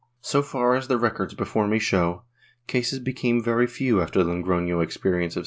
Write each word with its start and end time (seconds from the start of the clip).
So 0.23 0.41
far 0.41 0.73
as 0.73 0.87
the 0.87 0.97
records 0.97 1.35
before 1.35 1.67
me 1.67 1.77
show, 1.77 2.23
cases 2.65 2.97
became 2.97 3.43
very 3.43 3.67
few 3.67 4.01
after 4.01 4.23
the 4.23 4.31
Logroiio 4.31 4.81
experience 4.83 5.35
of 5.35 5.37
1610. 5.37 5.37